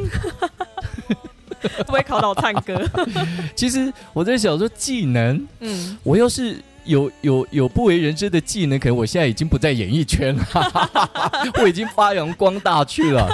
[1.77, 2.85] 会 不会考到唱歌？
[3.55, 6.57] 其实我在想说技能，嗯，我要是。
[6.87, 13.29] 有有有不为人知的技能，可能我现在已经不在演艺圈了， 我已经发扬光大去了。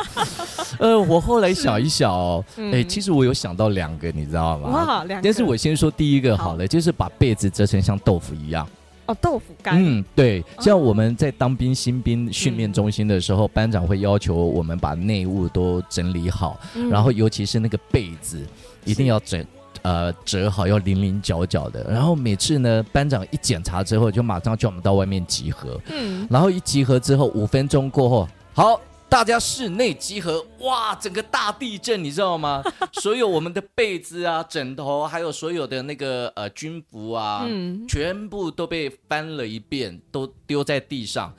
[0.79, 4.69] 呃，我后来想一想哦，哎、其实我有想到两个，你知道吗？
[4.69, 5.25] 哇，两个。
[5.25, 8.67] 但是我先说第一个好了，好，就是把被子折成像豆腐一样。
[9.07, 9.83] 哦，豆腐干。
[9.83, 10.45] 嗯，对。
[10.61, 18.45] 像我们在当兵新兵训练中心的时候，嗯、班长会要求我们把内务都整理好，嗯、然后尤其是那个被子
[18.85, 19.45] 一定要整。
[19.83, 25.81] 呃，折好要零零角角的，然后每次呢，班长一检查之后，就马上叫我们到外面集合。
[25.89, 30.45] 嗯，然后一集合之后，五分钟过后，好，大家室内集合。
[30.61, 32.63] 哇，整个大地震，你知道吗？
[33.01, 41.33] 所有我们的被子啊、枕头，还有所有的那个呃军服啊，嗯，全部都被翻了一遍，都丢在地上。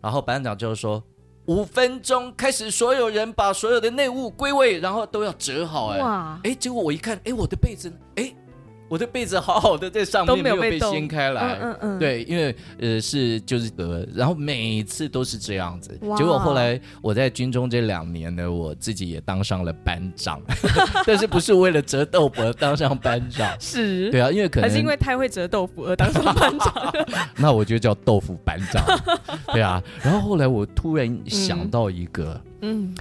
[0.00, 1.02] 然后班长就说。
[1.46, 5.88] 五分钟开始，所有人把所有的内务归位，然后都要折好。
[5.88, 6.40] 哎，哇！
[6.44, 8.32] 哎，结果我一看，哎，我的被子，哎。
[8.90, 11.56] 我的被子好好的在上面，没有被掀开来。
[11.62, 15.96] 嗯嗯，对，因为呃是就是呃，然后每次都是这样子。
[16.18, 20.42] 结果后来我在军中这两年呢，我自己也当上了班长，
[21.06, 23.48] 但是不是为了折豆腐而当上班长？
[23.60, 26.92] 是，对啊，因为可能还是因为太会折豆腐而当上班长。
[27.38, 28.84] 那我就叫豆腐班长。
[29.52, 32.32] 对啊，然后后来我突然想到一个。
[32.44, 32.49] 嗯，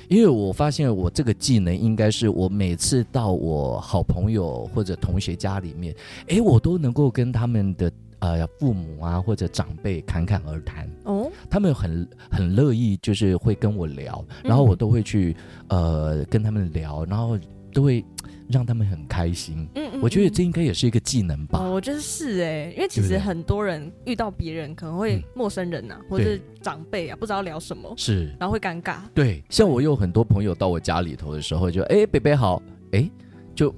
[0.07, 5.95] 因为我发现我这个技能应该是我每次到我好朋友或者同学家里面，
[6.27, 10.89] 哎，我都能够跟他们的呃父母啊或者长辈侃侃而谈。
[11.03, 15.35] 哦，他们很很乐意就是会跟我聊，然后我都会去
[15.67, 17.37] 呃跟他们聊，然后
[17.73, 18.03] 都会
[18.51, 19.67] 让他们很开心。
[19.75, 21.59] 嗯嗯，我觉得这应该也是一个技能吧。
[21.59, 28.97] 哦，我觉得是哎，因为其实很多人遇到别人可能会陌生人呐、或者是长辈啊，不知道聊什么，是，然后会尴尬。
[29.13, 33.09] 对，像我有很多朋友到我家里头的时候就，就哎，北北好，哎，
[33.55, 33.73] 就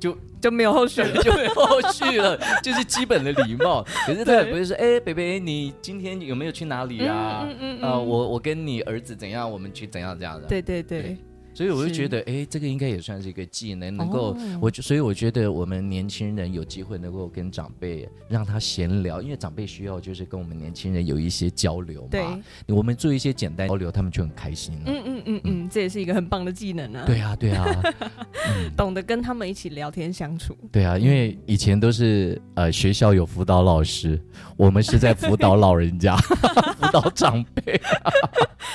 [0.00, 0.16] 就。
[0.44, 3.82] 就没有后续了， 就没有后续了， 就是基本的礼貌。
[4.06, 7.46] 可是他也不会说，哎，北北，你今天有没有去哪里啊？
[7.48, 7.82] 嗯嗯嗯。
[7.82, 10.46] 呃，我我跟你儿子怎样，我们去怎样这样的。
[10.46, 11.00] 对对对。
[11.00, 11.18] 对
[11.54, 22.08] 所以我就觉得，哎，这个应该也算是一个技能，能够我就所以我觉得我们年轻人有机会能够跟长辈让他闲聊，因为长辈需要就是跟我们年轻人有一些交流嘛。
[22.10, 24.82] 对，我们做一些简单交流，他们就很开心了。
[24.86, 27.04] 嗯嗯嗯嗯，这也是一个很棒的技能啊。
[27.06, 27.64] 对啊对啊，
[28.76, 30.56] 懂得跟他们一起聊天相处。
[30.72, 34.20] 对啊，因为以前都是呃学校有辅导老师，
[34.56, 36.16] 我们是在辅导老人家，
[36.80, 37.80] 辅导长辈。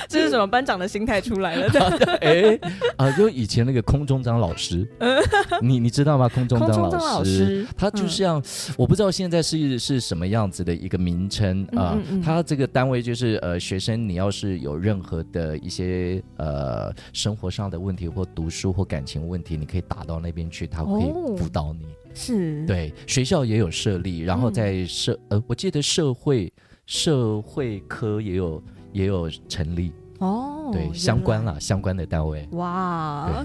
[0.08, 1.68] 这是什么班长的心态出来了？
[2.20, 2.58] 哎。
[2.96, 4.86] 啊，就以前那个空中张老师，
[5.62, 6.28] 你你知道吗？
[6.28, 11.92] 空中张老师，老师他就像、嗯、我不知道现在是是什么样子的一个名称啊。
[11.94, 21.84] 嗯嗯嗯，他这个单位就是呃，学生你要是有任何的一些呃生活上的问题或读书或感情问题，你可以打到那边去，他可以辅导你。
[21.84, 26.52] 哦、是，对，学校也有设立，然后在社、嗯、呃，我记得社会
[26.86, 29.92] 社会科也有也有成立。
[30.18, 32.46] 哦，对，相关了，相关的单位。
[32.52, 33.42] 哇，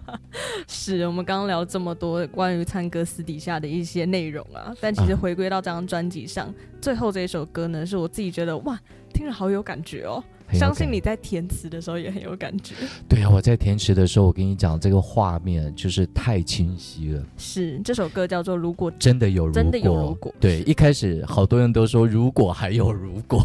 [0.66, 8.80] 是我们刚刚聊这么多关于唱歌私底下的一些内容啊，但其实回归到这张专辑上，啊、最后这一首歌呢，是我自己觉得哇，
[9.12, 10.24] 听着好有感觉哦。
[10.52, 12.74] 相信你在填词的时候也很有感觉。
[13.08, 17.22] 对啊，我在填词的时候，我跟你讲，这个画面就是太清晰了。
[17.36, 18.90] 是，这首歌叫做《如果。
[18.98, 20.34] 真的有如果》，真的有如果。
[20.38, 23.42] 对，一开始好多人都说，如果还有如果，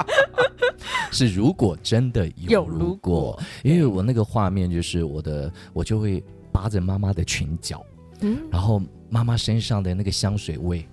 [1.12, 7.84] 是如果真的有如果，因为我那个画面就是我的，我就会扒着妈妈的裙角，
[8.20, 10.86] 嗯，然后妈妈身上的那个香水味。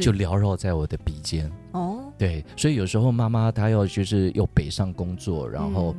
[0.00, 1.48] 就缭绕在我的鼻尖。
[1.70, 5.94] 哦，对，所以有时候妈妈她要就是又北上工作，然后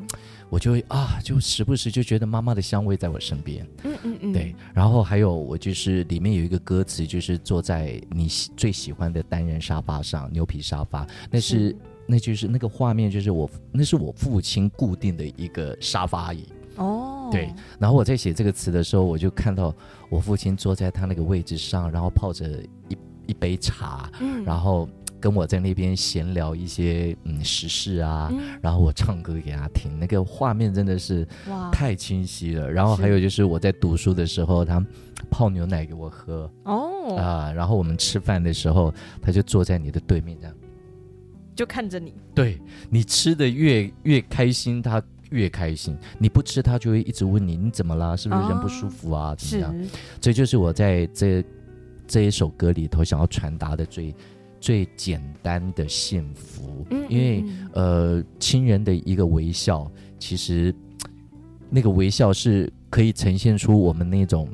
[0.49, 11.75] 我就会啊，就时不时就觉得妈妈的香味在我身边，嗯嗯嗯，对，然后还有我就是里面有一个歌词，就是坐在你最喜欢的单人沙发上，牛皮沙发，那是，是。
[12.07, 16.47] 那就是那个画面，就是我那是我父亲固定的一个沙发椅。
[16.77, 19.75] 哦，对，然后我在写这个词的时候，我就看到
[20.09, 22.47] 我父亲坐在他那个位置上，然后泡着
[22.89, 22.97] 一。
[23.27, 24.87] 一杯茶，嗯，然后
[25.27, 32.71] 跟我在那边闲聊一些嗯时事啊，嗯、然后我唱歌给他听，那个画面真的是哇太清晰了。
[32.71, 34.81] 然后还有就是我在读书的时候，他
[35.29, 40.55] 泡牛奶给我喝哦啊，然后我们吃饭的时候，他就坐在你的对面这样，
[41.53, 42.13] 就看着你。
[42.33, 42.57] 对，
[42.89, 45.97] 你吃的越越开心，他越开心。
[46.17, 48.15] 你不吃，他就会一直问你你怎么啦？
[48.15, 49.31] 是不是人不舒服啊？
[49.31, 49.83] 哦、怎么样？
[49.83, 49.89] 是
[50.21, 51.43] 这就是我在这。
[52.09, 54.15] 这一首歌里头想要传达的最
[54.59, 57.43] 最简单的幸福，嗯嗯嗯，因为
[57.73, 59.89] 呃，亲人的一个微笑，
[60.19, 60.73] 其实
[61.69, 64.47] 那个微笑是可以呈现出我们那种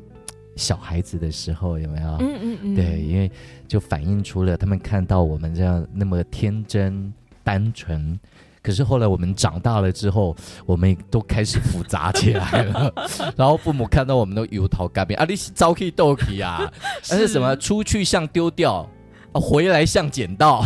[0.56, 2.08] 小孩子的时候，有没有？
[2.20, 3.30] 嗯嗯嗯，对，因为
[3.66, 7.12] 就反映出了他们看到我们这样那么天真
[7.42, 8.18] 单纯。
[8.62, 12.90] 可是后来我们长大了之后，我们都开始复杂起来了。
[13.36, 16.72] 然后父母看到我们都油头干面啊，你是招气斗气啊，
[17.10, 17.54] 那是什么？
[17.56, 18.88] 出去像丢掉。
[19.34, 20.64] 回来像捡到，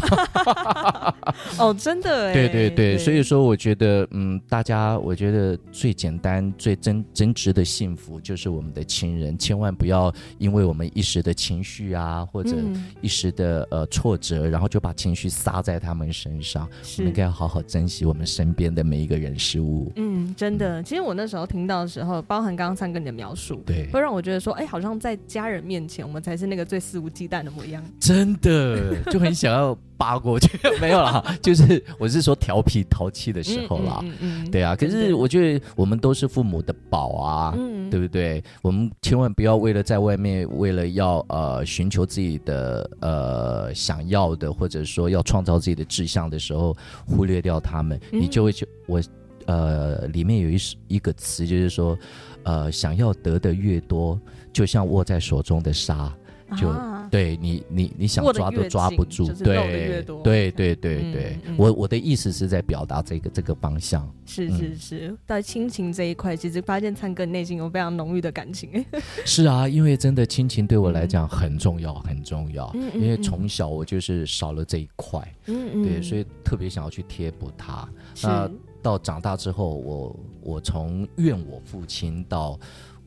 [1.59, 12.57] 哦，真的 哎，对对对，所以说我觉得，嗯，大家我觉得最简单、最真真挚的幸福就是我们的亲人，千万不要因为我们一时的情绪啊，或者
[13.01, 16.69] 一时的呃挫折，然后就把情绪撒在他们身上。
[16.99, 19.91] 我们应该要好好珍惜我们身边的每一个人事物。
[19.97, 27.83] 嗯，真的，其实我那时候听到的时候，包含刚刚三哥你的描述，对，会让我觉得说，哎，好像在家人面前，我们才是那个最肆无忌惮的模样。
[27.99, 28.58] 真的。
[28.59, 34.75] 呃，就很想要扒过去， 没有啦，就是我是说调皮淘气的时候啦，嗯嗯嗯、对啊。
[34.75, 38.43] 可是我觉得我们都是父母的宝啊，嗯、对不对？
[38.63, 49.03] 我们千万不要为了在外面，为了要呃寻求自己的呃想要的，或者说要创造自己的志向的时候，忽略掉他们，嗯、你就会就我
[49.47, 51.99] 呃里面有一一个词，就是说
[52.45, 54.19] 呃想要得的越多，
[54.53, 56.13] 就像握在手中的沙。
[56.57, 56.67] 就
[57.11, 64.09] 对你，你你想抓都抓不住，对对对对对，我我的意思是在表达这个这个方向。
[64.27, 68.85] 是是是，在亲情这一块，其实发现灿哥内心有非常浓郁的感情。
[69.25, 72.73] 是啊，因为真的亲情对我来讲很重要，很重要。
[72.95, 77.89] 因为从小我就是少了这一块，嗯嗯，对，所以特别想要去贴补它。
[78.23, 78.51] 那
[78.83, 82.59] 到长大之后，我我从怨我父亲到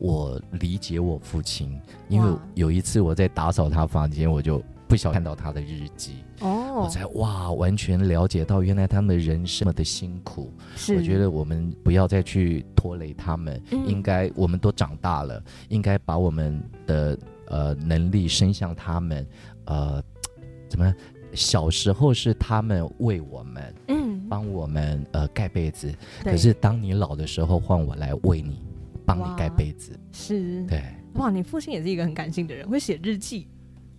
[0.02, 10.52] 我理解我父亲，因为有一次我在打扫他房间，我就不小心看到他的日记，哦，我才哇完全了解到原来他们的人生的辛苦。
[10.74, 19.24] 是，我觉得我们不要再去拖累他们，嗯、应该我们都长大了，应该把我们的呃能力伸向他们，
[19.66, 20.02] 呃，
[20.68, 20.92] 怎么？
[21.32, 25.90] 小时候是他们喂我们，嗯，帮我们呃盖被子。
[26.22, 28.60] 可是当你老的时候，换我来喂你，
[29.04, 29.98] 帮你盖被子。
[30.12, 30.82] 是，对。
[31.14, 33.46] 哇，你父亲也是一个很感性的人，会写日记。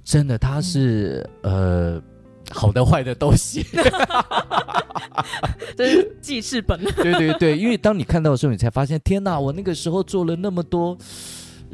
[0.04, 2.04] 真的，他是、嗯、呃，
[2.52, 3.64] 好的坏的都写。
[5.78, 6.80] 这是记事本。
[6.98, 10.98] 对对对，因为当你看到的时候，你才发现，天哪，我那个时候做了那么多。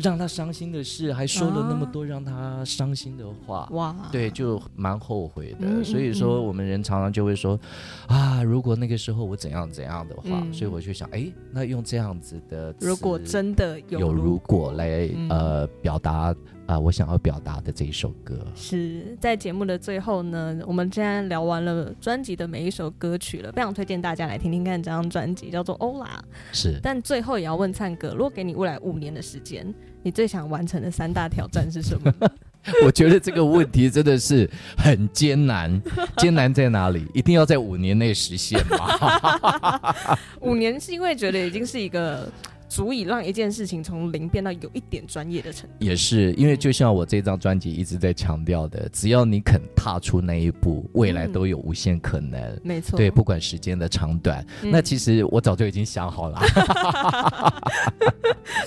[0.02, 5.84] 让他伤心的事，还说了那么多让他伤心的话，哇，对，就蛮后悔的。
[5.84, 7.60] 所以说，我们人常常就会说，
[8.08, 16.36] 啊，如果那个时候我怎样怎样的话，嗯、所以我就想，哎，那用这样子的，如果真的有如果，有如果来、嗯、呃表达。
[16.70, 20.60] 啊、呃，我想要表达的这一首歌是在节目的最后呢。
[20.68, 26.06] 我们今天聊完了专辑的每一首歌曲了，非常推荐大家来听听看这张专辑，叫做《欧拉》。
[26.52, 29.74] 是，但最后也要问灿哥，如果给你未来五年的时间，
[30.04, 32.14] 你最想完成的三大挑战是什么？
[32.86, 35.82] 我觉得这个问题真的是很艰难，
[36.18, 37.06] 艰难在哪里？
[37.14, 40.18] 一定要在五年内实现吗？
[40.42, 42.32] 五年是因为觉得已经是一个。
[42.70, 52.40] 足以让一件事情从零变到有一点专业的程度，也是因为就像我这张专辑一直在强调的，只要你肯踏出那一步，未来都有无限可能。
[52.40, 54.46] 嗯、没错，对，不管时间的长短。
[54.62, 56.40] 嗯、那其实我早就已经想好了，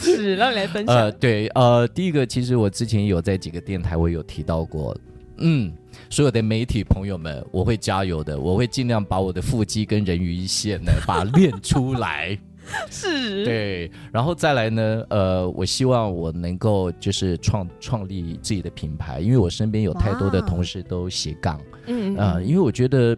[0.01, 0.95] 是让你来分享。
[0.99, 4.97] 呃，对，呃，第一个，其实我之前有在几个电台我有提到过，
[5.39, 5.73] 嗯，
[6.11, 12.37] 所有的媒体朋友们，我会加油的，我会尽量把我的腹肌跟人鱼线呢，把它练出来。
[12.91, 23.17] 是，对，然后再来呢，呃，我希望我能够就是创创立自己的品牌，因为我身边有太多的同事都斜杠，嗯因为我觉得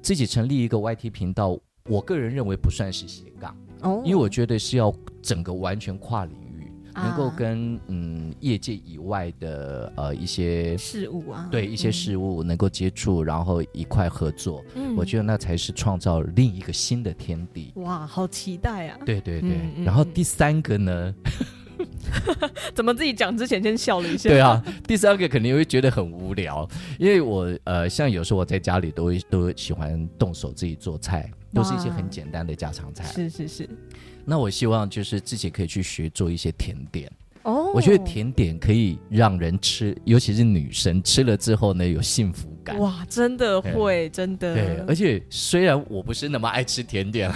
[0.00, 1.58] 自己成立一个 YT 频道，
[1.88, 6.37] 我个人认为不算是斜杠，哦，因为我觉得是要整个完全跨领域。
[7.02, 17.72] 能够跟嗯业界以外的呃一些事物啊，对一些事物能够接触，然后一块合作，嗯，我觉得那才是创造另一个新的天地。
[17.76, 18.98] 哇，好期待啊！
[19.04, 21.14] 对对对，然后第三个呢？
[22.74, 24.28] 怎么自己讲之前先笑了一下？
[24.30, 26.68] 对啊，第三个肯定会觉得很无聊，
[26.98, 33.04] 因为我呃像有时候我在家里都会都喜欢动手自己做菜，都是一些很简单的家常菜。
[33.04, 33.68] 是是是。
[34.28, 37.10] 那我希望就是自己可以去学做一些甜点
[37.44, 37.76] 哦，oh.
[37.76, 42.78] 我觉得甜点可以让人吃，尤其是女生吃了之后呢，有幸福感。
[42.78, 44.54] 哇，真的会，真的。
[44.54, 47.32] 对，而且虽然我不是那么爱吃甜点，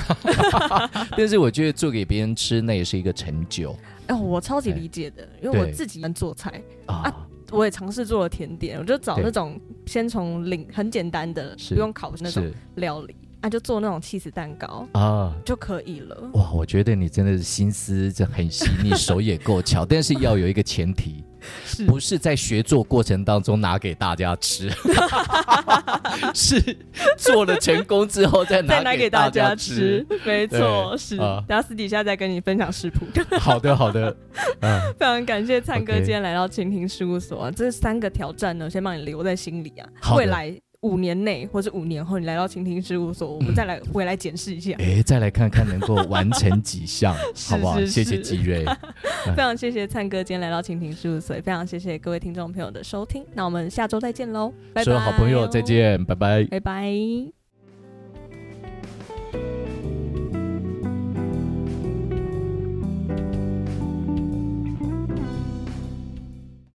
[1.16, 3.74] 但是我觉得做给别人吃那也是一个成就。
[4.08, 13.16] 哦，我超级理解的，因为我自己能做菜啊，我也尝试做了甜点，我就找那种先从零很简单的，不用烤的那种料理。
[13.42, 16.16] 那、啊、就做那种起司蛋糕啊，就可以了。
[16.34, 21.24] 哇，我觉得你真的是心思这很细腻，手也够巧， 但是要有一个前提，
[21.66, 24.70] 是不是在学做过程当中拿给大家吃，
[26.32, 26.76] 是
[27.18, 30.06] 做了成功之后再拿给大家吃。
[30.24, 31.16] 没错，是。
[31.16, 33.04] 等下私底下再跟你分享食谱。
[33.40, 34.16] 好的，好的。
[34.60, 37.50] 嗯，非常感谢灿哥今天来到蜻蜓事务所、啊。
[37.50, 40.14] 这三个挑战呢，先帮你留在心里啊。
[40.14, 40.56] 未来。
[40.82, 44.72] 五年内或者五年后，你来到晴听事务所，我们再来回来检视一下。
[44.78, 47.14] 哎，再来看看能够完成几项，
[47.48, 47.78] 好不好？
[47.78, 48.64] 是是是谢谢吉瑞，
[49.34, 53.24] 非常谢谢灿哥今天来到晴听事务所，也非常谢谢各位听众朋友的收听。
[53.34, 54.84] 那我们下周再见喽，拜拜！
[54.84, 57.41] 所有好朋友再见，拜拜，拜拜。